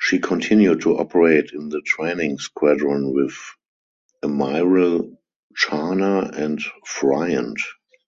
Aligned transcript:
She 0.00 0.20
continued 0.20 0.82
to 0.82 0.96
operate 0.98 1.50
in 1.52 1.68
the 1.68 1.80
training 1.80 2.38
squadron 2.38 3.12
with 3.12 3.36
"Amiral 4.22 5.18
Charner" 5.60 6.30
and 6.38 6.60
"Friant". 6.86 7.58